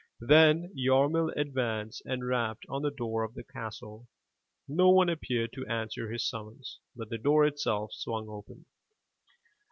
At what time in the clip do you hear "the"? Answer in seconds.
2.81-2.89, 3.35-3.43, 7.11-7.19